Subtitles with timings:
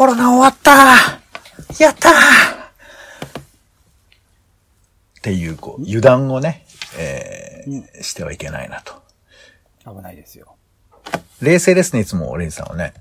[0.00, 1.20] コロナ終わった
[1.84, 2.12] やったっ
[5.20, 6.64] ていう、こう、油断をね、
[6.98, 8.94] えーしてはいけないなと。
[9.84, 10.54] 危ないですよ。
[11.42, 12.94] 冷静ですね、いつも、レイジさんはね。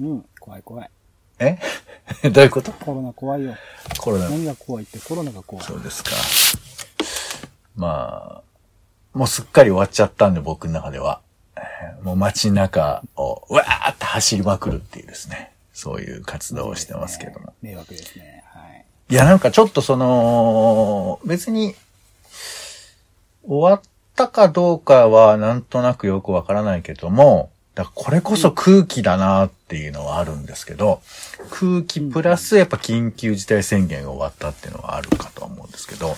[0.00, 0.24] うん。
[0.40, 0.90] 怖い怖い。
[1.38, 1.58] え？
[2.32, 2.72] どういうこと？
[2.72, 3.54] コロナ怖いよ。
[4.00, 4.30] コロナ。
[4.30, 4.98] 何が怖いって？
[5.00, 5.66] コロナが怖い。
[5.66, 6.12] そうですか。
[7.76, 8.40] ま
[9.12, 11.20] あ、もうすっかり終わっちゃったんで、僕の中では。
[11.58, 15.52] えーもう街中を、うわーって走りまくるっていうですね。
[15.76, 17.52] そういう活動をしてますけども。
[17.60, 18.42] 迷惑ですね。
[18.46, 18.86] はい。
[19.10, 21.74] いや、なんかちょっとその、別に、
[23.46, 23.82] 終わっ
[24.16, 31.02] たかどうかはなんとなくよくわからないけども、だこれこそ空気だなっていうのはあるんですけど、
[31.50, 36.16] 空気プラスやっぱ緊急事態宣言が終わったっていうのはあるかとは思うんですけど、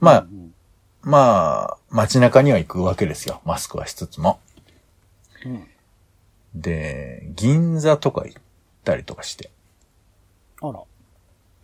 [0.00, 0.52] まあ、うん
[1.06, 3.40] まあ、街中には行くわけですよ。
[3.44, 4.40] マスクはしつつも。
[5.44, 5.66] うん。
[6.56, 8.42] で、銀座とか行っ
[8.86, 9.50] たりとかして、
[10.62, 10.80] あら。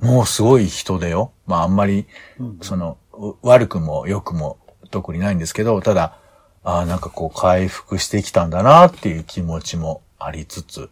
[0.01, 1.33] もうすごい人でよ。
[1.47, 2.07] まああんまり、
[2.39, 2.59] うん。
[2.61, 4.59] その、う悪くも良くも
[4.91, 6.19] 特にないんですけど、ただ、
[6.65, 10.91] ああ、なんかこう回復してきたんだなっていう気持ちもありつつ、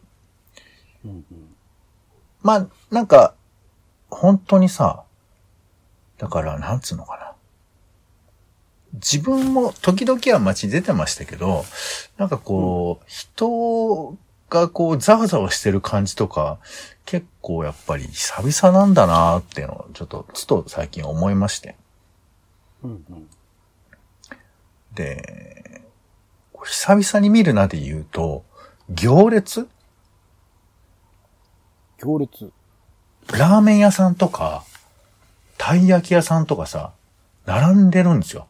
[1.05, 1.25] うんうん。
[2.43, 3.35] まあ、なんか、
[4.09, 5.05] 本当にさ、
[6.19, 7.35] だから、なんつうのかな。
[8.95, 11.65] 自分も時々は街出てましたけど、
[12.17, 14.17] なんかこう、人
[14.51, 16.59] がこう、ざわざわしてる感じとか、
[17.07, 21.77] 結構やっぱり久々なんだなっていうのを、ちょっと、つと最近思いまして。
[22.83, 23.29] うんうん。
[24.95, 25.81] で、
[26.65, 28.45] 久々に見るなで言うと、
[28.91, 29.69] 行列？
[31.99, 32.51] 行列。
[33.33, 34.65] ラーメン屋さんとか、
[35.57, 36.93] たい焼き屋さんとかさ、
[37.47, 38.47] 並んでるんですよ。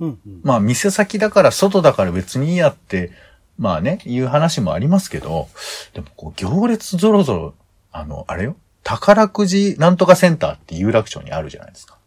[0.00, 0.40] うんうん。
[0.42, 3.12] まあ、店先だから外だから別にいいやって、
[3.58, 5.48] まあね、いう話もありますけど、
[5.94, 7.54] でもこう、行列ぞろぞろ、
[7.92, 11.98] あの、あれよ、宝くじなんとかセンターって有楽町にあるじゃないですか。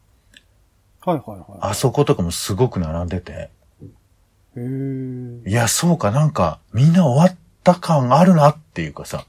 [1.01, 3.49] はいはいはあそことかもすごく並んでて、
[3.81, 3.85] い。
[3.85, 3.89] へ
[4.57, 5.49] え。
[5.49, 9.25] いや、そうか、なんか、みんな終わった感あるなっていうかさ、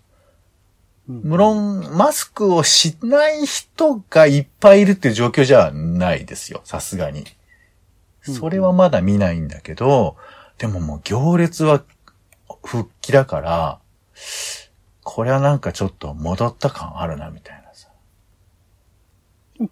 [1.06, 6.60] 無論、マスクをしない人がいっぱいいるっていう状況じゃないですよ。
[6.64, 7.24] さすがに。
[8.22, 10.16] それはまだ見ないんだけど、
[10.58, 11.82] でももう行列は
[12.64, 13.78] 復帰だから、
[15.02, 17.88] これはなんかちょっと戻った感あるな、みたいなさ。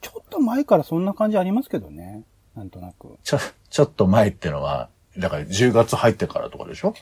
[0.00, 2.22] ちょっと前からそんな感じありますけどね。
[2.56, 3.18] なんとなく。
[3.22, 3.38] ちょ、
[3.70, 6.94] ちょっと前ってのは、だから10月入ってからとかでしょ？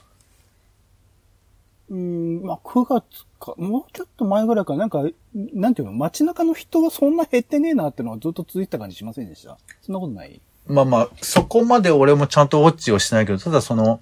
[1.89, 5.05] うーん、まあ、9月か、もうちょっと前ぐらいか、なんか、
[5.35, 9.57] なんていうの、街中の人はそんな減ってねえなってのはずっと続いてた感じしませんでした？
[9.83, 10.41] そんなことない？
[10.67, 14.01] まあまあ、そこまで俺もちゃんとウォッチをしてないけど、ただその、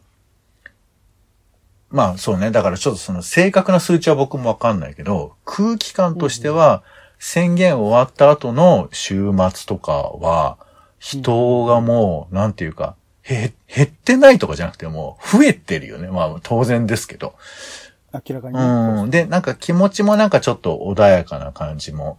[1.95, 6.83] まあそうね、だからちょっとその正確な数値は僕もわかんないけど、空気感としては、
[7.21, 10.59] 宣言終わった後の週末とかは、
[10.99, 16.09] 人がもう、なんていうか、へ、減ってないとかじゃなくてもう増えてるよね。
[16.09, 17.37] まあ当然ですけど。
[18.13, 18.59] 明らかに。
[18.59, 19.11] うん。
[19.11, 22.19] で、なんか気持ちもなんかちょっと穏やかな感じも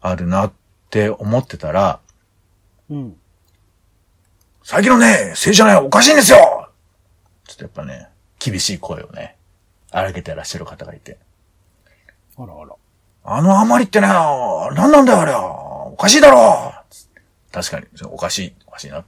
[0.00, 0.52] あるなっ
[0.90, 2.00] て思ってたら、
[2.90, 3.16] うん。
[4.64, 6.68] 最近のね、政治じゃないおかしいんですよ
[7.46, 8.08] ちょっとやっぱね、
[8.44, 9.36] 厳しい声をね、
[9.90, 11.16] 荒げてらっしゃる方がいて。
[12.36, 12.74] あらあら。
[13.26, 16.74] あのあまりってね、何なんだよあれはおかしいだろ
[17.50, 19.02] 確かに、おかしい、おかしいな。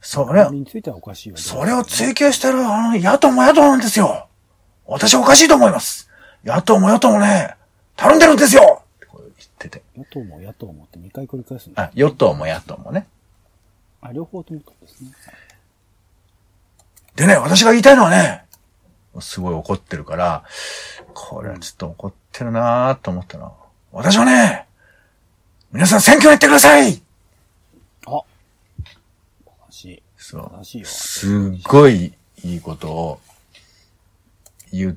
[0.00, 1.38] それあ、についてはおかしいわ。
[1.38, 4.26] それを追求してるあの野党も野党なんですよ
[4.86, 6.10] 私はおかしいと思います
[6.44, 7.54] 野党も野党もね、
[7.94, 9.82] たるんでるんですよって言ってて。
[9.96, 11.84] 野党も野党もって2回繰り返すんだ。
[11.84, 13.06] あ、与党も野党もね。
[14.00, 15.12] あ、両方ともとですね。
[17.16, 18.44] でね、私が言いたいのはね、
[19.20, 20.44] すごい怒ってるから、
[21.14, 23.52] これはちょっと怒ってるなと思ったな。
[23.92, 24.66] 私はね、
[25.70, 27.02] 皆さん選挙に行ってください
[28.06, 28.22] あ
[29.70, 30.02] 正しい。
[30.16, 30.50] そう。
[30.58, 30.86] 正しいよ。
[30.86, 31.26] す
[31.58, 32.14] っごい
[32.44, 33.20] いいことを
[34.72, 34.96] 言っ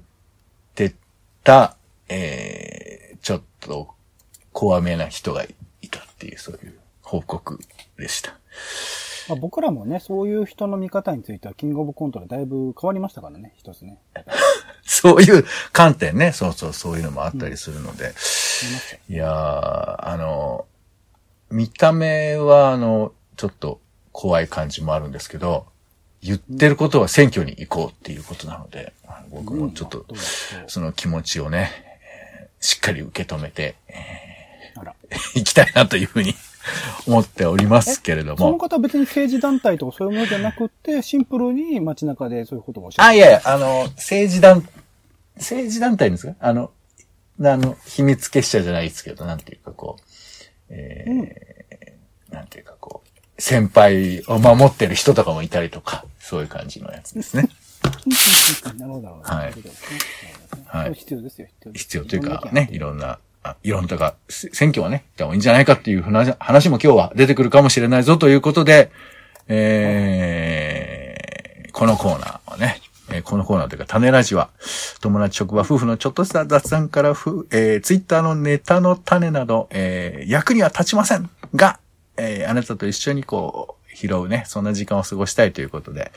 [0.76, 0.96] て
[1.44, 1.76] た、
[2.08, 3.94] えー、ちょっと
[4.54, 5.44] 怖めな人が
[5.82, 7.60] いたっていう、そういう報告
[7.98, 8.38] でした。
[9.30, 13.98] まあ、僕らもね、そういう人の見方については、キングオブコントでだいぶ変わりましたからね、一つね。
[14.83, 18.06] そういう観点ね、そうそう、そういうのもあったりするので。
[18.06, 20.66] 見ましたよいやー、あの、
[21.50, 23.80] 見た目は、あの、ちょっと
[24.12, 25.66] 怖い感じもあるんですけど、
[26.22, 28.94] 言ってることは選挙に行こうっていうことなので、
[29.30, 30.16] 僕もちょっとうん、
[30.68, 31.95] その気持ちをね、えー
[32.66, 34.74] しっかり受け止めて、え。
[35.36, 36.33] ー、い きたいなというふうに
[37.08, 38.38] 思っておりますけれども。
[38.38, 43.16] その方は別に政治団体とかそういうものじゃなくて、シンプルに街中でそういうことをおっしゃあ、る。
[43.16, 44.68] いやいや、あの、政治団、
[45.38, 46.36] 政治団体ですか？
[46.40, 46.72] あの、
[47.42, 50.04] あの、秘密結社じゃないですけど、なんていうかこう、
[50.70, 57.48] えーなんていうかこう、先輩を守ってる人とかもいたりとか、そういう感じのやつですね。
[58.78, 59.08] なるほど。
[59.24, 59.54] はい
[60.66, 63.20] はい必要ですよ、必要必要というかね、いろんな、
[63.64, 68.92] いろんなとか、選挙はね、でもいいんじゃないかっていう話も今日は出てくるかもしれないぞということで、
[69.48, 72.82] えー、このコーナーはね、
[73.12, 74.50] えーこのコーナーというか、種ラジは、
[75.02, 81.80] 友達職場夫婦のちょっとした雑談からふ、えー、ツイッターのネタの種など、えー、役には立ちませんが、
[82.18, 86.12] えー、あなたと一緒にこう、拾うね、そんな時間を過ごしたいということで、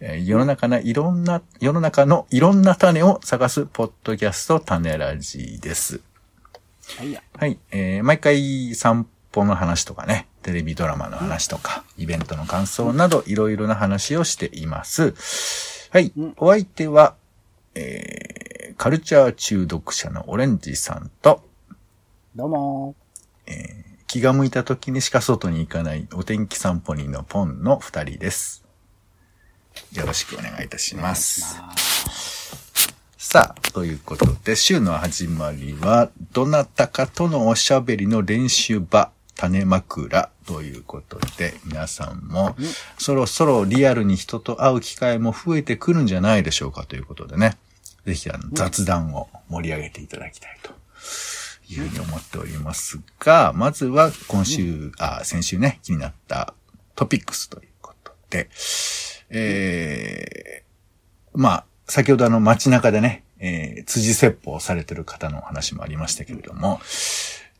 [0.00, 6.00] えー世の中のいろんな、世の中のいろんな種を探すポッドキャスト種ラジです。
[6.98, 7.22] はいや。
[7.36, 7.58] はい。
[7.70, 15.14] えー毎回散歩の話とかね、テレビドラマの話とか、イベントの感想など、いろいろな話をしています。
[15.90, 16.12] はい。
[16.16, 17.14] うんお相手は、
[17.74, 18.44] えー
[18.76, 21.44] カルチャー中毒者のオレンジさんと、
[22.34, 22.94] どうも
[24.08, 28.64] 気が向いた時にしか外に行かないお天気散歩人のポンの二人です。
[29.92, 31.60] よろしくお願いいたします。
[33.34, 42.54] さあ、ということで、週の始まりは、どなたかとのおしゃべりの練習場、種枕ということで、皆さんも、
[42.96, 47.58] そろそろリアルに人と会う機会も増えてくるんじゃないでしょうかということでね、
[48.06, 50.70] ぜひあの雑談を盛り上げていただきたいと
[51.68, 56.54] いうふうに思っておりますが、まずは今週、あ、先週ね、気になった
[56.94, 58.48] トピックスということで、
[59.30, 66.80] えー、まあ、先ほどあの街中でね、えー、辻説法されてる方の話もありましたけれども、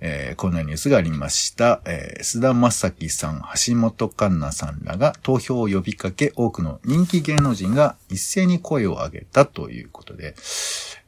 [0.00, 1.80] えーこんなニュースがありました。
[1.86, 10.34] えー、須田正樹さん、橋本環奈さんらが投票を呼びかけ、多くの人気芸能人が一斉に声を上げたということで、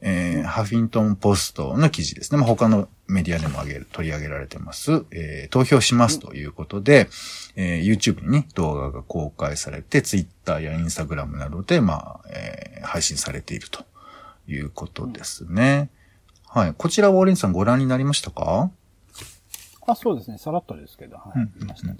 [0.01, 2.37] えーハフィントンポストの記事ですね。
[2.39, 5.05] まあ、他のメディアでも上げる取り上げられてます。
[5.11, 7.09] えー投票しますということで、
[7.55, 13.85] えー YouTube に、ね、動画が公開されて、Twitter や Instagram などで、まあ、えー配信されていると
[14.47, 15.89] いうことですね。
[16.47, 16.73] はい。
[16.73, 18.71] こちらはオーレンジさんご覧になりましたか？
[19.85, 20.37] あ、そうですね。
[20.37, 21.39] さらっとですけど、はい。
[21.39, 21.91] うん見ました。
[21.91, 21.95] い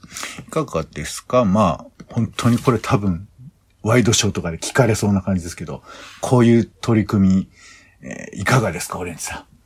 [0.50, 1.46] かがですか？
[1.46, 3.28] まあ、本当にこれ多分、
[3.84, 5.84] ワイドショーとかで聞かれそうな感じですけど、
[6.22, 7.50] こういう取り組み、
[8.02, 9.57] えーいかがですかオレンジさん？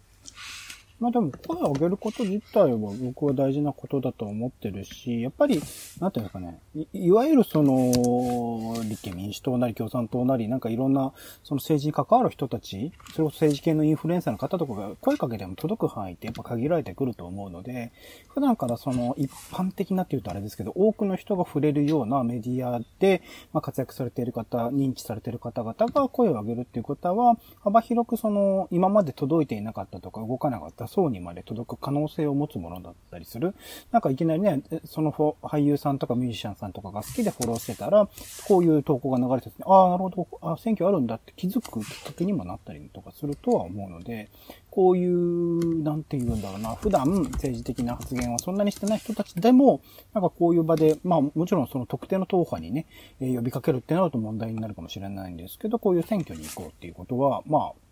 [1.01, 5.59] まあでも、声を上げること自体は僕は大事なことだと思ってるし、やっぱり、
[5.99, 11.11] なんていうんですかね、いいわゆるその、立憲民主党なり共産党なり、なんかいろんな、
[11.43, 17.91] その政治に関わる人たち、それこそ政治系のインフルエンサーの方とかが声かけても届く範囲ってやっぱ限られてくると思うので、
[18.29, 23.23] 普段からその一般的なって言うとあれですけど、多くの人が触れるようなメディアで、
[23.53, 33.55] まあ、活躍されている方、認知されている方々が声を上げるっていうことは、幅広くその、今まで届いていなかったとか動かなかった層にまで届く可能性を持つものだったりする。
[33.91, 38.09] なんかいきなりね、その俳優さんとかミュージシャンさんとかが好きでフォローしてたら、
[38.47, 44.29] こういう投稿が流れてて、ああ、なるほど、あ選挙あるんだって気づくきっかけにもなったりとかするとは思うので、
[44.69, 49.81] こういう、なんて言うんだろうな、普段政治的な発言はそんなにしてない人たちでも、
[50.13, 52.85] なんかこういう場で、まあもちろんその特定の党派にね、
[53.19, 57.90] え呼びかけるってなると問題になるかもしれないんですけど、こういう選挙に行こうっていうことは、まあ、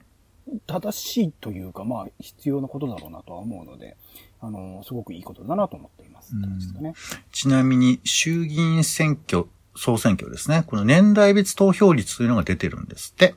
[0.67, 3.97] 正しいというか、まあ、必要なことだろうなとは思うので、
[4.41, 6.33] あの、すごくいいことだなと思っています。
[6.81, 6.93] ね。
[7.31, 10.63] ちなみに、衆議院選挙、総選挙ですね。
[10.65, 13.35] この年代別投票率というのが出てるんですって。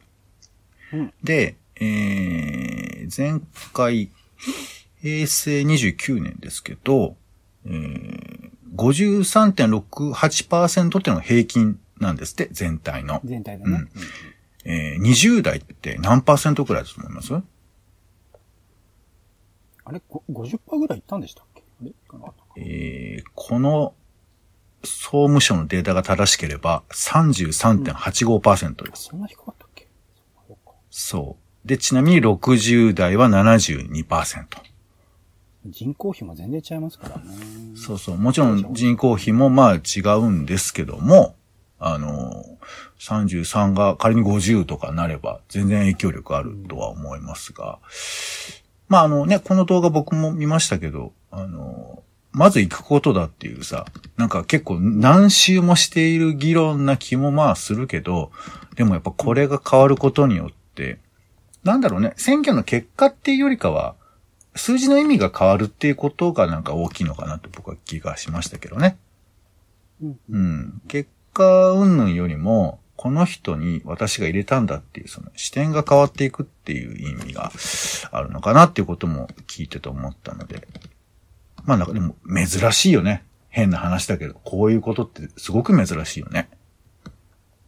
[0.93, 3.41] うんで、えー、前
[3.73, 4.11] 回、
[5.01, 7.17] 平成29年ですけど、
[7.65, 13.23] えー、53.68%っていうのが平均なんですって、全体の。
[13.25, 13.71] 全体でね。
[13.71, 13.89] うん
[14.65, 17.35] えー、20代って何パーセントくらいだと思います？
[19.85, 21.63] あれご ?50% ぐらいいったんでしたっけ？
[21.83, 21.93] あれ？
[22.63, 23.95] えー、この
[24.85, 29.05] 総務省のデータが正しければ33.85%です。
[29.05, 29.89] そんな低かったっけ？
[30.49, 31.69] そうかそう。
[31.69, 34.47] で、ちなみに60代は72%。
[35.67, 37.25] 人口比も全然違いますからね。
[37.77, 38.17] そうそう。
[38.17, 41.37] もちろん人口比もまあ違うんですけども、
[41.85, 42.45] あの、
[43.01, 47.81] 33が仮に50とかなれば全然影響力あるとは思いますが、
[48.89, 53.85] まああのね、この動画僕も見ましたけど、あの、まず行くことだっていうさ、
[54.17, 58.31] なんか結構何周もしている議論な気もまあするけど、
[58.77, 61.01] でもやっぱこれが変わることによって、
[61.65, 63.97] なんだろうね、選挙の結果っていうよりかは、
[64.55, 68.99] 数字の意味が変わるっていうことがなんか大きいのかなと僕は気がしましたけどね。
[70.01, 70.19] うん。
[70.31, 70.83] うん。
[70.89, 77.51] 結果云々よりも、この人に私が入れたんだっていう、その視点が変わっていくっていう意味が
[78.13, 80.67] あるのかなっていうことも聞いてて思ったので。
[81.65, 83.25] まあなんかでも珍しいよね。
[83.49, 86.49] 変な話だけど、こういうことってすごく珍しいよね。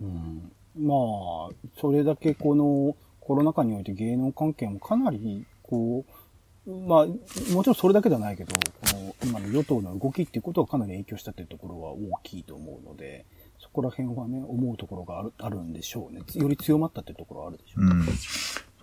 [0.01, 6.05] うん、まあ、それだけこのコロナ禍において芸能関係もかなり、こ
[6.67, 8.61] う、まあ、もちろんそれだけではないけど、こ
[8.95, 13.27] の今の与党の動きっていうことがかなり影響したっていうところは大きいと思うので、
[13.75, 16.23] こら辺はね、思うところがあるあるんでしょうね。
[16.35, 17.85] より強まったっていうところはあるでしょう。
[17.85, 18.07] うん。
[18.07, 18.11] ち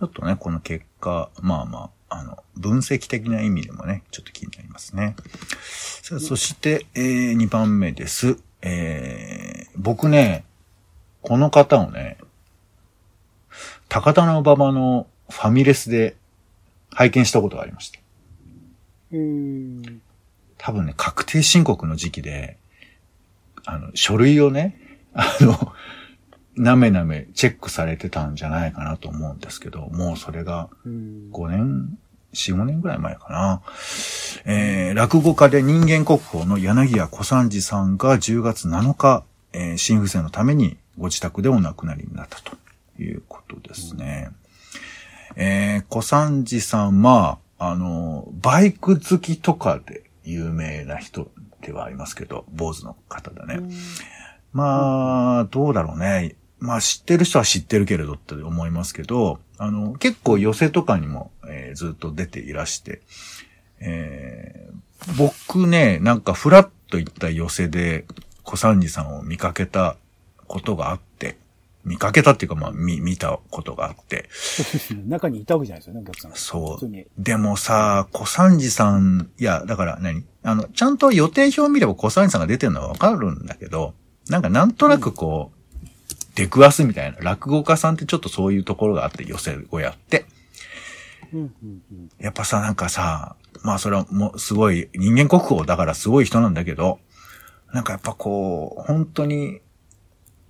[0.02, 5.16] ょっとね、この結果、まあまあ、あの、分析的な意味でもね、ちょっと気になりますね。
[6.02, 8.38] さあ、そして、えー、2番目です。
[8.60, 10.44] えー、僕ね、
[11.22, 12.18] この方をね、
[13.88, 16.16] 高田の馬場のファミレスで
[16.90, 17.98] 拝見したことがありました。
[19.12, 19.98] へー
[20.58, 22.56] 多分ね、確定申告の時期で、
[23.64, 24.78] あの、書類をね、
[25.14, 25.72] あの、
[26.56, 31.98] なめなめチェックされてたんじゃないかなと思うんですけど、もうそれがうん5年、
[32.34, 33.62] 4、5年ぐらい前かな。
[34.44, 42.56] えー、落語家で人間国宝の柳家小三治さんが10月7日、えー、心不全のためにご自宅でお亡くなりになったと
[43.00, 44.30] いうことですね。
[45.36, 51.30] えー、小三治さん、まあ、あの、バイク好きとかで有名な人
[51.62, 53.60] ではありますけど、坊主の方だね。
[54.52, 56.36] まあ、どうだろうね。
[56.58, 63.00] まあ知ってる人は知ってるけれどって思いますけど、あの、結構寄せとかにも、えーずっと出ていらして、
[63.80, 64.82] えー
[65.18, 68.04] 僕ね、なんかフラッと行った寄せで
[68.44, 69.96] 小三治さんを見かけた
[70.46, 71.36] ことがあって、
[71.84, 74.28] 見かけたっていうかまあ見、見たことがあって。
[75.08, 76.36] 中にいたわけじゃないですよね、お客さんが。
[76.36, 76.90] そう。
[77.18, 80.24] でもさ、小三治さん、いや、だから何？
[80.44, 83.94] あの、ちゃんと予定表見れば小三治さんが出てるのはわかるんだけど、
[84.28, 85.58] なんかなんとなくこう、
[86.34, 90.26] 出くわすみたいな、落語家さんってちょっとそういうところがあって、寄せをやって。
[92.18, 97.00] やっぱさ、なんかさ、まあそれはもうすごい、人間国宝だからすごい人なんだけど、
[97.72, 99.60] なんかやっぱこう、本当に、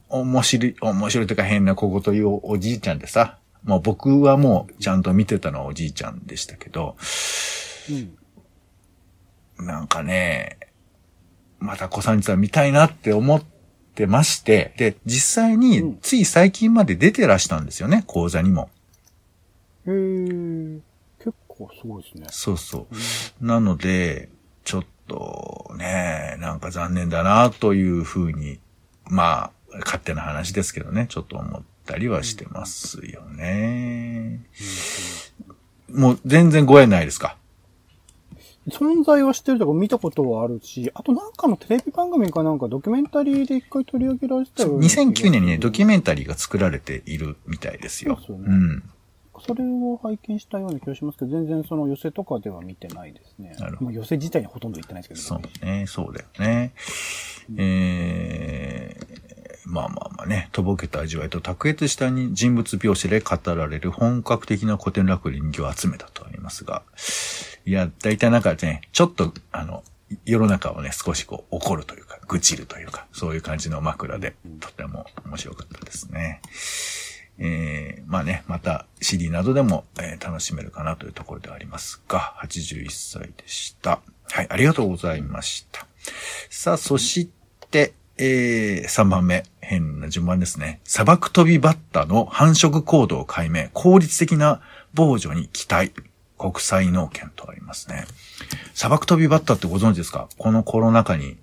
[0.09, 6.97] 面白い、面白いというか変な小言言うおじいちゃんでさ、もう僕はもうちゃんと見てたのはおじいちゃんでしたけど、
[9.59, 9.67] うん。
[9.67, 10.59] なんかね、
[11.59, 13.43] また小三治さん見たいなって思っ
[13.95, 18.71] てまして、で、実際うにんつい最近まで出てらしたんですよね、講座にも。
[19.87, 20.81] へー
[21.19, 22.27] 結構すごいですね。
[22.31, 22.95] そうそう
[23.41, 23.45] う。
[23.45, 24.29] んなので、
[24.65, 28.59] ちょっとね、なんか残念だなというふうに、
[29.05, 34.41] まあ、勝手な話ですけどね、ちょっと思ったりはしてますよね。
[35.91, 37.37] もう全然ご縁ないですか？
[38.69, 48.19] 存在は知ってるとか見たことはあるし、あとなんかのテレビ番組かなんかドキュメンタリーで一回取り上げられてたような気がする2009年にね、ドキュメンタリーが作られているみたいですよ。
[48.25, 48.83] そうですよねうん。
[49.41, 53.57] それを拝見したような気がしますけど、全然その寄せとかでは見てないですね。
[53.59, 56.73] なるほど寄せ自体にほとんど行ってないですけどそうね、そうだよね。
[57.57, 59.32] えー、
[59.65, 66.83] まあまあまあね、とぼけた味わいと卓越したに人物描写で語られる本格的な古典落語人形を集めたとありますが、
[67.65, 69.85] いや、大体なんかね、ちょっと、あの、
[70.25, 76.41] 世の中をね、少しこう怒るというか、愚痴るというか、そういう感じの枕で、とても面白かったですね。
[77.39, 84.01] えー、まあね、また CD などでも、えー楽しめるかなというところではありますが、81歳でした。
[84.31, 85.87] はい、ありがとうございました。
[86.51, 87.42] さあ、そして、
[88.25, 90.81] えー、3番目、変な順番ですね。
[90.85, 94.61] 砂漠飛びバッタの繁殖行動解明、効率的な
[94.95, 95.93] 防除に期待、
[96.39, 98.05] 国際農研とありますね。
[98.75, 100.29] 砂漠飛びバッタってご存知ですか？
[100.39, 101.37] このコロナ禍に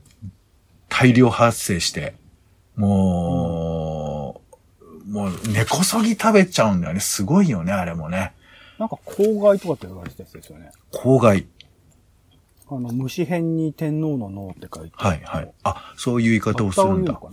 [0.87, 2.15] 大量発生して、
[2.77, 4.41] も
[5.05, 7.01] う、もう根こそぎ食べちゃうんだよね。
[7.01, 8.31] すごいよね、あれもね。
[8.77, 10.71] なんか公害とかって言われてたやつですよね。
[10.93, 11.45] 公害。
[12.71, 15.51] あの、虫辺に天皇の脳って書いてはいはい。
[15.63, 17.29] あ、そういう言い方をするんだは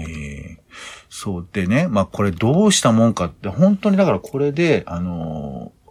[0.00, 0.02] い。
[0.02, 0.64] ええ
[1.08, 5.84] そうでね、まあこれどうしたもんかって、本当にだからこれで、あのー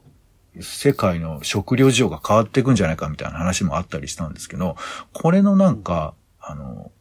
[0.61, 4.75] 世界の食料事情が変わっていくんじゃないかみたいな話もあったりしたんですけど、
[5.11, 6.91] これのなんか、あの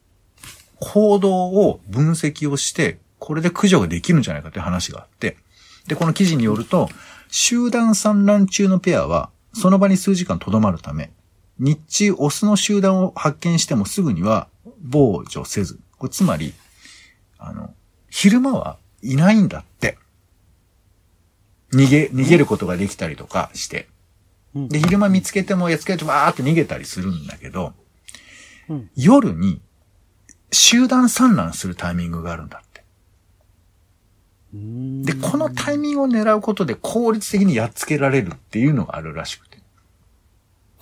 [0.79, 5.37] 行動を分析をして、これで駆除ができるんじゃないかって話があって、
[5.87, 6.89] で、この記事によると、
[7.29, 11.11] 集団産卵中のペアは、その場に数時間留まるため、
[11.63, 14.49] 日中オスの集団を発見してもすぐには
[14.81, 16.53] 防除せず、これつまり、
[17.39, 17.73] あの、
[18.09, 19.97] 昼間はいないんだって。
[21.71, 23.87] 逃げ、逃げることができたりとかして。
[24.53, 27.73] うんで、昼間見つけてもやっつけてわーって逃げたりするんだけど、
[28.67, 29.61] うん夜に
[30.51, 32.83] 集団産卵するタイミングがあるんだって。
[34.53, 39.52] で、このタイミングを狙うことで効率的にやっつけられるっていうのがあるらしくて。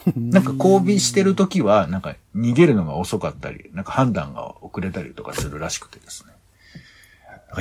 [0.16, 6.34] なんか交尾してる時は、なんか逃げるのが遅かったり、なんか判断が遅れたりとかするらしくてですね。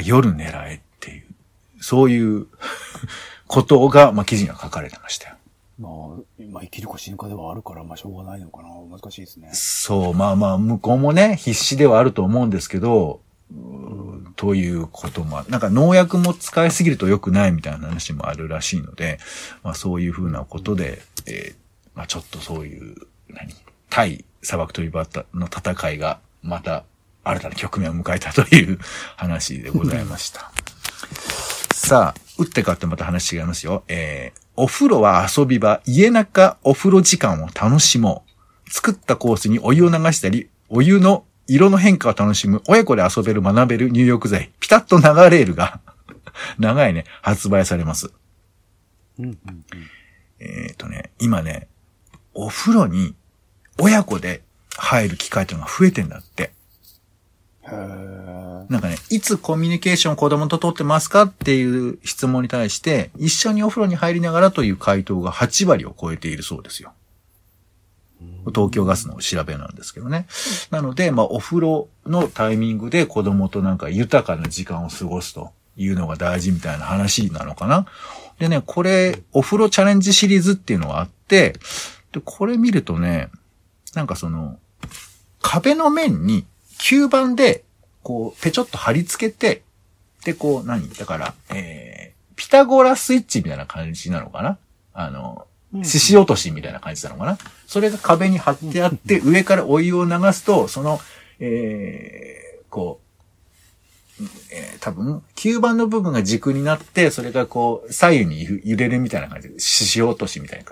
[0.05, 1.25] 夜狙えっていう、
[1.81, 2.47] そういう
[3.47, 5.37] ことが、まあ、記事には書かれてましたよ。
[5.79, 5.91] まあ、
[6.51, 8.69] まあ、生きるか死ぬかではあるから、まあ、しょうがないのかな。
[8.69, 9.51] 難しいですね。
[9.53, 13.21] そう、まあまあ、向こうもね、必死ではあると思うんですけど、
[14.37, 19.19] ということも、なんか農薬も使いすぎると良くないみたいな話もあるらしいので、
[19.63, 21.55] まあそういうふうなことで、えー、
[21.95, 22.95] まあちょっとそういう、
[23.29, 23.55] 何？
[23.89, 26.85] 対砂漠トリバッタの戦いがまた
[27.25, 28.79] 新たな局面を迎えたという
[29.17, 30.53] 話でございました。
[31.75, 33.83] さあ、打って変わってまた話違いますよ。
[33.89, 38.31] えー、お風呂は遊び場、家中お風呂時間を楽しもう。
[38.71, 45.81] 作ったコースにお湯を流したり、お湯の色の変化を楽しむ、親子で遊べる学べる入浴剤、ピタッと流れるが
[46.59, 48.13] 長いね、発売されます。
[49.19, 49.65] うんうんうん、
[50.39, 51.67] えっ、ー、とね、今ね、
[52.35, 53.15] お風呂に
[53.79, 54.43] 親子で
[54.77, 56.53] 入る機会というのが増えてんだって。
[58.69, 66.93] なんかね、いつコミュニケーションを子供と取ってますかっていう質問に対して、一緒にお風呂に入りながらという回答が8割を超えているそうですよ。
[68.49, 70.27] 東京ガスの調べなんですけどね。
[70.71, 77.87] なので、まあ、お風呂のタイミングで子供となんか豊かな時間を過ごすというのが大事みたいな話なのかな。
[78.39, 81.55] でね、これ、お風呂チャレンジシリーズっていうのがあって、
[82.13, 83.31] で、これ見るとね、
[83.95, 84.59] なんかその、
[85.43, 86.45] 壁の面に
[86.79, 87.65] 吸盤で、
[88.03, 89.63] こう、ぺちょっと貼り付けて、
[90.25, 90.89] で、こう、何？
[90.91, 94.59] だから、えー、ピタゴラスイッチみたいな感じなのかな？
[94.93, 95.47] あの、
[95.83, 97.39] 獅子落としみたいな感じなのかな？
[97.67, 101.01] それが壁に貼ってあって、上からお湯を流すと、その、
[101.39, 109.49] えー、こう、えー、多分、吸盤の部分が軸になって、それがこう、左右に揺れるみたいな感じ。
[109.49, 110.65] で、獅子落としみたいな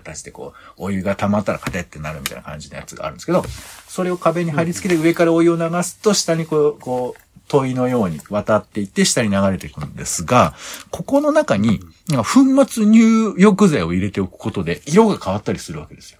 [0.00, 3.44] 形でこう、お湯が溜まったらカテってなるみたいな感じのやつがあるんですけど、
[3.88, 10.54] それを壁に貼り付けて上からお湯を流すと、下にこう、こう、問いのように渡っていって下に流れていくんですが、
[10.90, 16.18] ここの中に、粉末入浴剤を入れておくことで色が変わったりするわけですよ。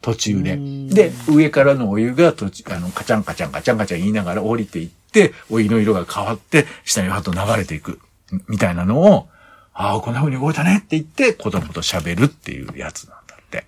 [0.00, 0.56] 途中で。
[0.56, 8.00] で、上からのお湯が途中、あの、カチャンカチャンカチャンカチャン言いながら降りていって、お湯の色が変わって、下にわっと流れていく。
[8.48, 9.28] みたいなのを、
[9.74, 13.66] ああ、こんな風に動いたねって言って、子供と喋るっていうやつなんだって。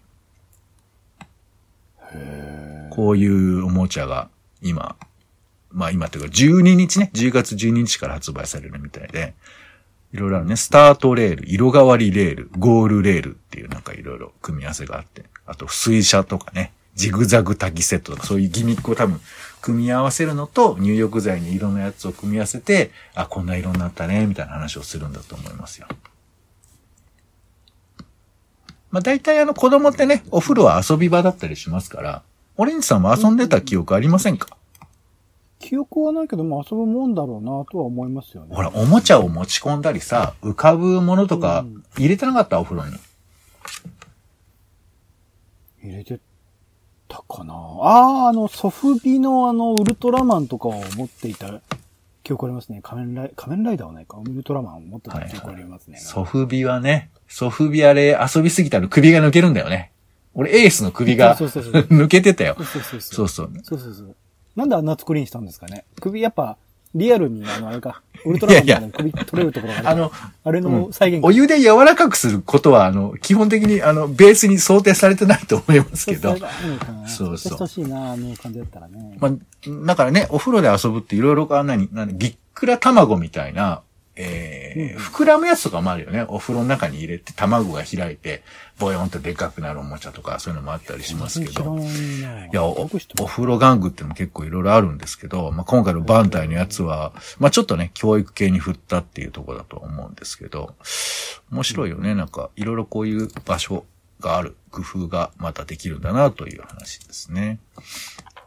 [2.91, 4.29] こういうおもちゃが
[4.63, 4.97] 今、
[5.71, 9.35] まあ今というか12日ね、10月12日から発売されるみたいで、
[10.13, 19.21] いろいろあるね、スタートレール、色変わりレール、ゴールレールっていうなんかいろいろ組み合わせがあって、あと水車とかね、ジグザグ滝セットとかそういうギミックを多分
[19.65, 25.87] 組み合わせるのと入浴剤に色のやつを組み合わせて、あ、こんな色になったね、みたいな話をするんだと思いますよ。
[28.91, 32.23] まあ大体あの子供ってね、お風呂は遊び場だったりしますから、
[32.59, 34.55] オレンジさんも遊んでた記憶ありませんか？
[35.61, 38.55] 記憶はないけども遊ぶもんだろうなとは思いますよね。
[38.55, 41.65] ほら、おもちゃを持ち込んだりさ、浮かぶものとか
[41.97, 42.99] 入れてなかった、お風呂に。
[45.83, 46.21] 入れて
[47.15, 51.61] たかなああ、あの、ソフビのあの、ウルトラマンとかを持っていた
[52.25, 52.81] 記憶ありますね。
[52.83, 54.19] 仮面ライ仮面ライダーはないか。
[54.19, 55.95] ウルトラマンを持ってた記憶ありますね。
[55.95, 59.93] はいはい、ソフビはね、ソフビあれ遊びすぎたら首が抜けるんだよね。
[60.35, 62.57] 俺エースの首が 抜けてたよ。
[62.57, 63.01] そうそうそう。
[63.01, 63.51] そうそう。
[63.63, 64.17] そうそうそう。
[64.57, 66.57] なんであんな作りにしたんですかね首やっぱ、
[66.95, 70.13] リアルに、あの、あれか、ウルトラマンみたいな首取れるところがあるあの、
[70.45, 76.37] あれの再現、うん、お湯で柔らかくすることは、あの、基本的に、あの、ベースに想定されてないと思いますけど。
[77.07, 77.59] そうそう。
[77.59, 79.17] ほしいな、あの感じだったらね。
[79.19, 79.33] まあ、
[79.87, 83.83] だからね、お風呂で遊ぶっていろいろ、あ、何、何、びっくら卵みたいな、
[84.17, 86.25] えー、膨らむやつとかもあるよね。
[86.29, 88.43] お風呂の中に入れて卵が開いて、
[88.79, 91.79] ボヨンとでかくなるおもちゃとか、そういうのもあったりしますけど。
[91.79, 92.89] いやお、
[93.21, 100.75] お風呂玩具っても結構いろいろあるんですけど、まあ、今回のバンタイのやつは、まあ、ちょっとね、教育系に振ったっていうところだと思うんですけど、
[101.51, 102.15] 面白いよね。
[102.15, 103.85] なんか、いろいろこういう場所
[104.21, 107.59] がある、工夫がまたできるんだなという話ですね。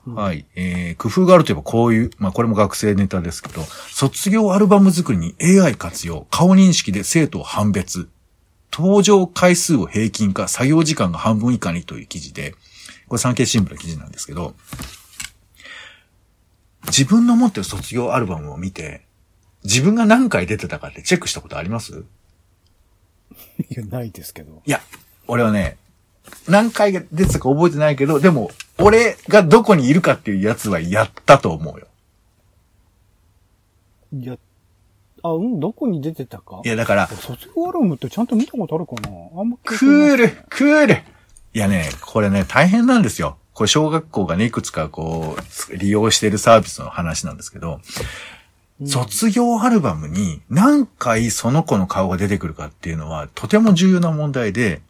[0.07, 0.45] はい。
[0.55, 8.09] えー、工夫があるといえばこういう、まあこれも学生ネタですけど、卒業アルバム作りに AI 活用、顔認識で生徒を判別、
[8.71, 12.55] 登場回数を平均化、作業時間が半分以下にという記事で、
[13.07, 14.55] これ産経新聞の記事なんですけど、
[16.87, 19.05] 自分の持ってる卒業アルバムを見て、
[19.63, 22.05] 自分が何回出てたかってチェックしたことあります？
[23.69, 24.61] いや、ないですけど。
[24.65, 24.81] いや、
[25.27, 25.77] 俺はね、
[26.47, 31.87] 何回出てたか覚えてないけど、でも、俺がどこにいるかっていうやつはやったと思うよ。
[34.13, 34.37] やっ
[35.23, 36.61] あ、うん、どこに出てたか？
[36.63, 39.09] いや、だから、卒業アルバムってちゃんと見たことあるかな？
[39.35, 40.93] あんまクール、クール。
[40.93, 43.37] いやね、これね、大変なんですよ。
[43.53, 45.35] これ小学校がね、いくつかこ
[45.71, 47.81] う、利用してるサービスの話なんですけど、
[48.85, 54.81] 卒業アルバムに何回その子の顔が出てくるかっていうのはとても重要な問題で、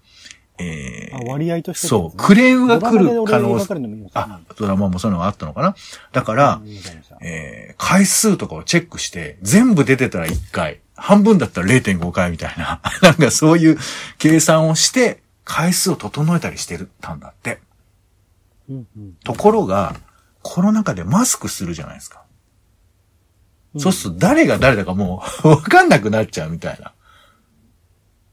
[0.59, 3.75] えあ割合としてそう、クレームが来る可能性。
[4.13, 5.75] あ、ドラマもそういうのがあったのかな。
[6.11, 6.61] だから、
[7.21, 13.77] えー回数とかをチェックして、全部出てたら1回、半分だったら0.5回みたいな、 なんかそういう
[14.17, 17.59] 計算をして、回数を整えたりしてたんだって。
[18.69, 19.13] うんうん。
[19.23, 19.95] ところが、
[20.41, 22.23] コロナ禍でマスクするじゃないですか。
[23.77, 26.93] そうすると誰が誰だかもう わかんなくなっちゃうみたいな。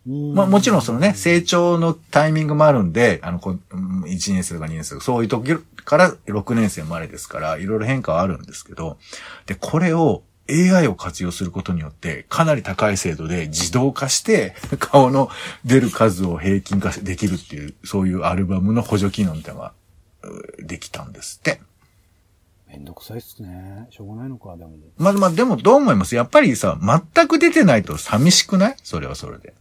[0.07, 8.99] うんまあもちろんそのね、成長のタイミングもあるんで、あの、こうん1年生とか2年生とか、そういう時から6年生までですから、いろいろ変化はあるんですけど、
[9.47, 15.31] で、これを AI を活用することによって、かなり高い精度で自動化して、顔の
[15.65, 19.73] 出る数を平均化できるっていう、そういうアルバムの補助機能みたいなのが
[20.59, 21.63] うできたんですって。
[22.69, 23.89] めんどくさいっすね。
[23.91, 24.73] しょうがないのか、でも。
[24.99, 26.15] まあまあ、でもどう思います？
[26.15, 28.77] やっぱりさ、全く出てないと寂しくない？
[28.83, 29.55] それはそれで。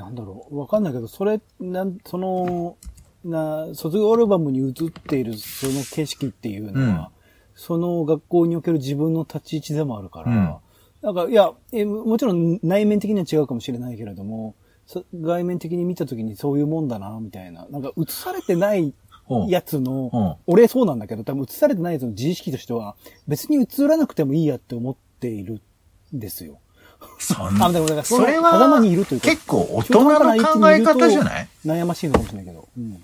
[0.00, 0.58] なんだろう。
[0.58, 2.76] わかんないけど、それ、なん、その、
[3.24, 7.10] な、卒業アルバムに映っているその景色っていうのは、
[7.54, 10.56] その学校における自分の立ち位置でもあるから、うん
[11.02, 17.66] なんか、いやえ、もちろん内面的には違うかもしれないけれども、そ外面的に見たときにそういうもんだな、みたいな。
[17.70, 18.92] なんか映されてない
[19.30, 22.96] うんやつの、うん俺そうなんだけど、多分映されてないやつの自意識としては、
[23.28, 25.62] 別に映らなくてもいいやって思っている
[26.14, 26.58] んですよ。
[27.18, 31.48] そんなあ、でもだから、それはにいるというか、結構大人の考え方じゃない？
[31.64, 32.68] 悩ましいのかもしれないけど。
[32.76, 33.02] うん。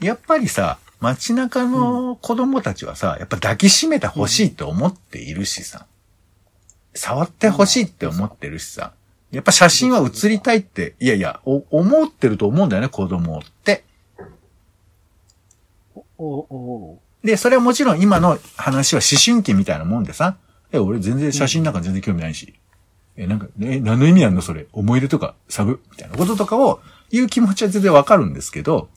[0.00, 5.86] やっぱりさ、街中の子供たちはさ、やっぱ抱きしめてほしいと思っているしさ、
[6.94, 8.92] 触ってほしいって思ってるしさ、
[9.30, 13.84] やっぱ写真は写りたいって、いやいや、お思ってると思うんだよね、子供って。
[17.22, 20.36] で、それはもちろん今の話は思春期みたいなもんでさ、
[20.72, 22.54] え、俺全然写真なんか全然興味ないし、
[23.16, 25.80] え、なんか、え、何の意味あんのそれ、思い出とか、サブ？
[25.90, 28.88] みたいなこととかを言う気持ちは全然わかるんですけど、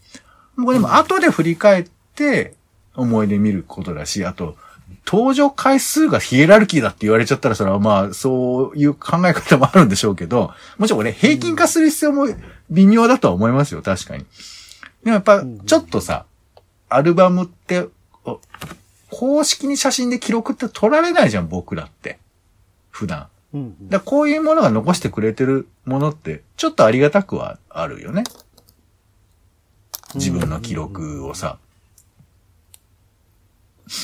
[0.56, 2.56] もうでも後で振り返って
[2.96, 4.58] 思い出見ることだし、あと、
[5.06, 12.28] 登場回数がヒエラルキーだって言われちゃったら、それはまあ、そういう考え方もあるんでしょうけど、もちろん俺平均化する必要も
[12.70, 14.26] 微妙だとは思いますよ、確かに。
[15.04, 16.26] でもやっぱ、ちょっとさ、
[16.90, 17.88] アルバムって、
[18.26, 18.40] お
[19.10, 22.18] 公式に写真で記録って撮られないじゃん、僕らって。
[22.90, 23.28] 普段。
[23.54, 23.90] うんうん。
[23.90, 28.24] だこういうものが残してくれてるものって、ちょっとありがたくはあるよね。
[30.16, 31.60] 自分の記録をさ。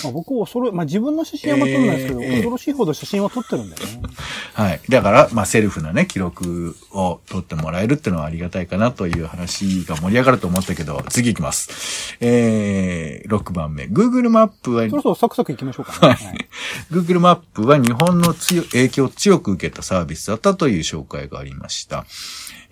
[0.04, 4.02] まあ、僕はそれ、まあ自分の写真はま撮らないですけど、ええ恐ろしいほど写真は撮ってるんだよね。
[4.54, 4.82] はい。
[4.88, 12.16] だから、まあ、セルフなね、記録を取ってもらえるっていうのはありがたいかなという話が盛り上がると思ったけど、次行きます。
[12.22, 13.84] えー、6番目。
[13.84, 16.14] Google マップは、そろそろサクサク行きましょうかね。
[16.14, 16.48] はい
[16.92, 22.06] Google マップは日本の強影響を強く受けたサービスだったという紹介がありました。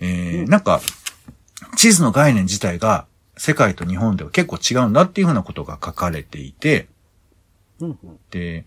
[0.00, 0.80] えーなんか、
[1.76, 6.91] 地図の概念自体が世界と日本では結構違うんだっていうふうなことが書かれていて、うんうん
[8.30, 8.64] で、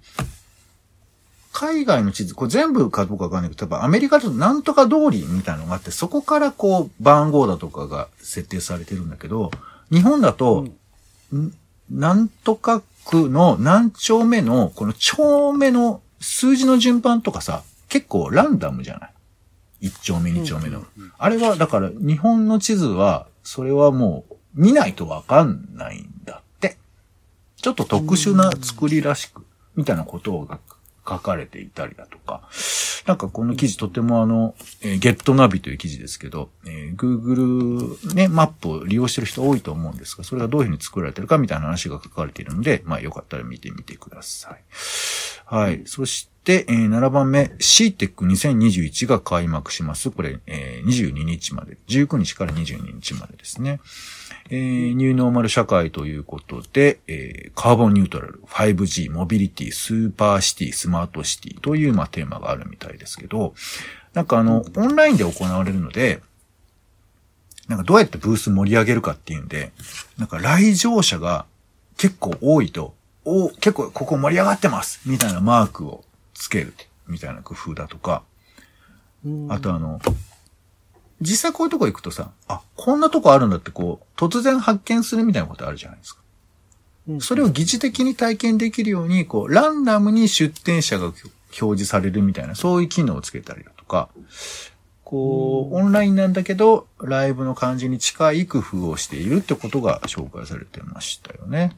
[1.52, 9.52] 海外の地図、これ全部かどうかわかんないけど、例えばアメリカだとなんとか通りみたいなのがあって、そこからこう番号だとかが設定されてるんだけど、
[9.92, 10.68] 日本だと、
[11.34, 11.54] ん
[11.90, 19.14] なんとか区の何丁目の、この丁目の数字の順番とかさ、結構ランダムじゃない？
[19.82, 20.84] 一丁目二丁目の。
[21.18, 26.42] あれは、だから日本の地図は、それはもう見ないとわかんないんだ。
[27.66, 29.42] ちょっと特殊な作りらしく、
[29.76, 30.60] みたいなことが
[31.04, 32.48] 書かれていたりだとか。
[33.08, 44.64] なんかこの記事とてもあの、えーゲットナビという記事ですけど、えー Google ね、マップを利用してる人多いと思うんですが、それがどういうふうに作られてるかみたいな話が書かれているので、まあよかったら見てみてください。
[45.46, 45.82] はい。
[45.88, 50.12] そして、えー7番目、 CEATEC2021 が開幕します。
[50.12, 53.80] これ、えー22日まで、19日から22日までですね。
[54.52, 63.56] えーニューノーマル社会ということで、えーカーボンニュートラル、5G、モビリティ、スーパーシティ、スマートシティという、まあ、テーマがあるみたいですけど、
[64.14, 66.22] なんかあの、オンラインで行われるので、
[67.68, 69.72] なんかどうやってブース盛り上げるかっていうんで、
[70.18, 71.46] なんか来場者が
[71.98, 76.04] 結構多いと、お結構ここ盛り上がってますみたいなマークを
[76.36, 76.74] つける
[77.08, 78.22] みたいな工夫だとか、
[79.26, 79.52] うん。
[79.52, 80.00] あとあの、
[81.22, 86.22] 実際こういうとこ行くとさ、あ、こんなとこあるんだってこう、突然発見するみたいなことあるじゃないですか。
[87.08, 94.10] うんそれを疑似的に体験できるように、こう、ランダムに出店者が表示されるみたいな、そういう機能をつけたりだとか、
[95.04, 101.74] こう、オンラインなんだけど、ライブの感じに近い工夫をしているってことが紹介されてましたよね。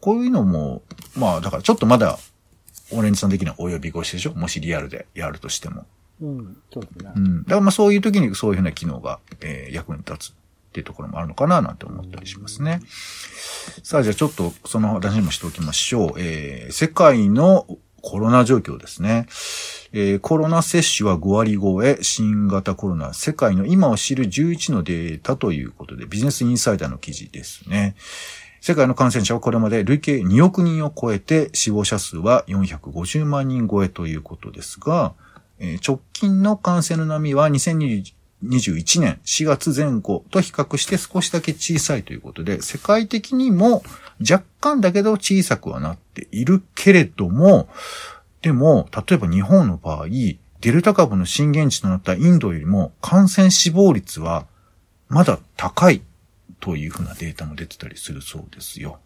[0.00, 0.82] こういうのも、
[1.16, 2.18] まあ、だからちょっとまだ、
[2.92, 4.34] オレンジさん的なお呼び越しでしょ？
[4.34, 5.86] もしリアルでやるとしても。
[6.20, 7.20] うん、そうですねう。
[7.20, 7.42] ん。
[7.42, 10.34] だからまあそういう時にそういうふうな機能が、えー役に立つっ
[10.72, 12.80] ていうところもあるのかななんて思ったりしますね。
[13.82, 16.12] さあじゃあちょっとその話もしておきましょう。
[16.18, 17.66] えー世界の
[18.00, 19.26] コロナ状況ですね。
[19.92, 27.94] えーコロナ接種は5割超え、新型コロナ、世界の今を知る11のデータということで、ビジネスインサイダーの記事ですね。
[28.60, 35.14] 世界の感染者はこれまで累計2億人を超えて、死亡者数は450万人超えということですが、
[35.60, 43.82] え直近の感染の波は2021年4月前後と比較して少しだけ小さいということで、世界的にも
[44.20, 47.68] 若干だけど小さくはなっているけれども、
[48.42, 50.06] でも、例えば日本の場合、
[50.60, 54.46] デルタ株の震源地となったインドよりも感染死亡率は
[55.08, 56.02] まだ高い
[56.60, 58.98] というふうなデータも出てたりするそうですよ。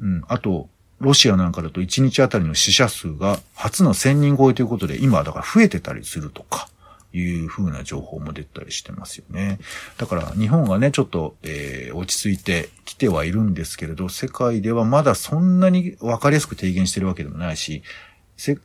[0.00, 0.22] うん。
[0.28, 0.68] あと、
[1.02, 6.68] ロシアなんかだと1日あたりの死者数が初の1000人超えということで、今はだから増えてたりするとか、
[7.14, 9.58] いう風な情報も出たりしてますよね。
[9.98, 17.82] だから日本がね、ちょっと、えー落ち着いてきてはいるんですけれど、世界ではまだそんなに分かりやすく提言してるわけでもないし、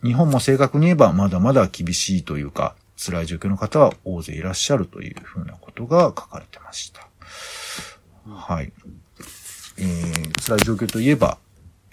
[0.04, 7.08] 日本も正確に言えばまだまだ厳しいというか、辛い状況の方は大勢いらっしゃるというふうなことが書かれてました。
[8.30, 8.72] はい。
[9.78, 11.38] えー、辛い状況といえば、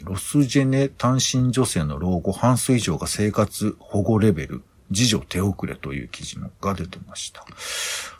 [0.04, 7.44] ロスジェネ単身女性の老後半数以上が生活保護レベル、自助手遅れという記事が出てました。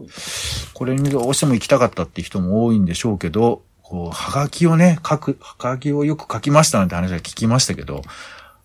[0.73, 8.03] これにどうしても行きたかったって人も多いんでしょうけど、こう、はがきをね、書く、はがきをよく書きましたなんて話は聞きましたけど、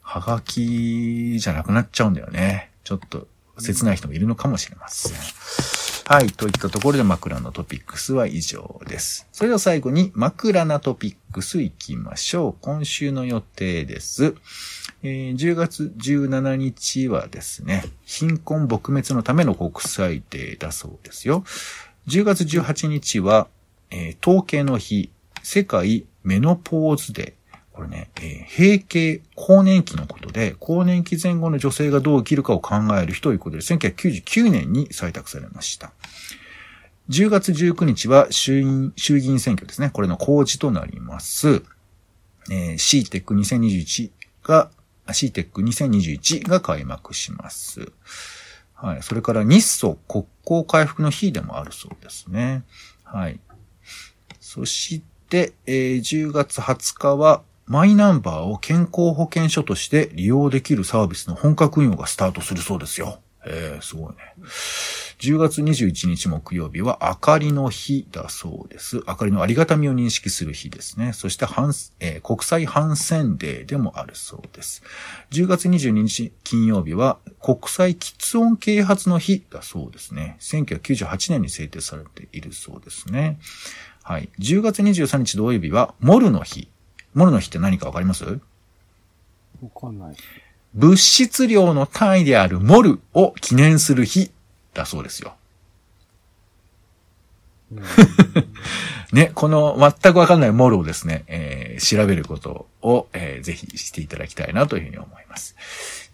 [0.02, 2.70] はがきじゃなくなっちゃうんだよね。
[2.84, 3.28] ちょっと
[3.58, 5.12] 切ない人もいるのかもしれません。
[6.04, 6.26] はい。
[6.32, 9.26] といったところで枕のトピックスは以上です。
[9.32, 12.54] それでは最後に枕なトピックス行きましょう。
[12.60, 14.34] 今週の予定です。
[15.04, 21.44] えー10月17日はですね、貧困撲滅のための国際デーだそうですよ。
[22.06, 23.48] 10月18日は、
[23.90, 25.10] えー統計の日、
[25.42, 27.56] 世界メノポーズデー。
[27.72, 35.92] これね、えー閉経、更年期のことで、更年期前後の女性がどう生きるかを考える日ということで、1999年に採択されました。
[37.08, 39.90] 10月19日は衆院、衆議院選挙ですね。
[39.92, 41.64] これの公示となります。
[42.50, 44.10] えー、CTEC2021
[44.44, 44.70] が、
[45.06, 47.92] CTEC2021 が開幕します。
[48.74, 49.02] はい。
[49.02, 52.64] それから日ソ国交回復の日でもあるそうですね。
[53.04, 53.40] はい。
[54.40, 63.21] そして、えー10月20日は、マイナンバーを健康保険証として利用できるサービスの本格運用がスタートするそうですよ。
[63.44, 64.34] えー、すごいね。
[65.18, 69.02] 10月21日木曜日は、明かりの日だそうです。
[69.06, 71.12] 明かりのありがたみを認識する日ですね。
[71.12, 74.82] そして、反えー国際反戦デーでもあるそうです。
[75.30, 80.36] 10月22日金曜日は、国際喫音啓発の日だそうですね。
[80.40, 83.38] 1998年に制定されているそうですね。
[84.02, 84.28] はい。
[84.38, 86.68] 10月23日土曜日は、モルの日。
[87.14, 88.24] モルの日って何かわかります？
[88.24, 88.40] わ
[89.80, 90.22] かんないっす。
[90.74, 94.30] 物質量の単位であるモルを記念する日
[94.74, 95.34] だそうですよ。
[97.72, 97.82] うん
[99.12, 105.56] ね、この全くわかんないモルをですね、ええー調べることを、えーぜひしていただきたいなというふうに思います。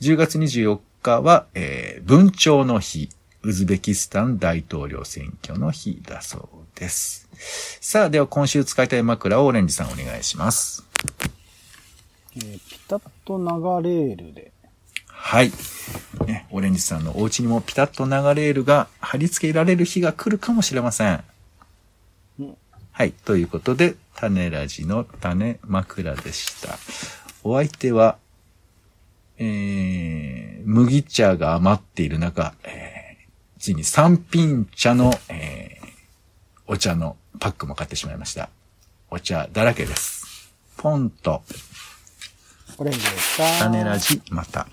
[0.00, 3.10] 10月24日は、えー文鳥の日、
[3.42, 7.28] ウズベキスタン大統領選挙の日だそうです。
[7.80, 10.84] さあ、では今週使いたい枕をオレンジさんお願いします。
[12.36, 12.58] え
[13.28, 14.52] と流れるで。
[15.06, 15.52] はい。
[16.26, 21.24] ね、オレンジさんのお家にもピタッと流れるが貼り付けられる日が来るかもしれません。
[22.40, 22.56] うん
[22.90, 23.12] はい。
[23.12, 26.78] ということで、種ラジの種枕でした。
[27.44, 28.16] お相手は、
[29.36, 35.88] えー、麦茶が余っている中、えー、ついに三品茶の、えー、
[36.66, 38.48] お茶のパックも買ってしまいました。
[39.10, 40.52] お茶だらけです。
[40.76, 41.42] ポンと、
[42.78, 43.64] オレンジでした。
[43.64, 44.68] 種ラジ、また。